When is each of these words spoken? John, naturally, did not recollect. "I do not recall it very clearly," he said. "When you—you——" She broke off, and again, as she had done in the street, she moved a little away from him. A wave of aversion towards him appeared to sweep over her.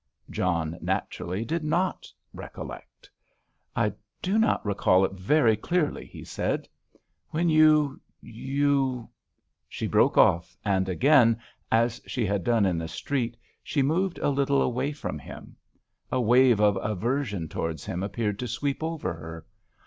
John, 0.31 0.79
naturally, 0.81 1.45
did 1.45 1.63
not 1.63 2.07
recollect. 2.33 3.07
"I 3.75 3.93
do 4.23 4.39
not 4.39 4.65
recall 4.65 5.05
it 5.05 5.11
very 5.11 5.55
clearly," 5.55 6.07
he 6.07 6.23
said. 6.23 6.67
"When 7.29 7.49
you—you——" 7.49 9.09
She 9.69 9.85
broke 9.85 10.17
off, 10.17 10.57
and 10.65 10.89
again, 10.89 11.37
as 11.71 12.01
she 12.07 12.25
had 12.25 12.43
done 12.43 12.65
in 12.65 12.79
the 12.79 12.87
street, 12.87 13.37
she 13.61 13.83
moved 13.83 14.17
a 14.17 14.31
little 14.31 14.63
away 14.63 14.91
from 14.91 15.19
him. 15.19 15.55
A 16.11 16.19
wave 16.19 16.59
of 16.59 16.77
aversion 16.81 17.47
towards 17.47 17.85
him 17.85 18.01
appeared 18.01 18.39
to 18.39 18.47
sweep 18.47 18.81
over 18.81 19.13
her. 19.13 19.45